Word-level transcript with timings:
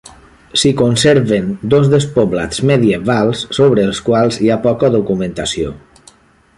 S'hi 0.59 0.69
conserven 0.79 1.51
dos 1.73 1.91
despoblats 1.91 2.63
medievals 2.71 3.45
sobre 3.61 3.87
els 3.91 4.01
quals 4.09 4.41
hi 4.47 4.53
ha 4.57 4.61
poca 4.69 4.95
documentació. 4.99 5.77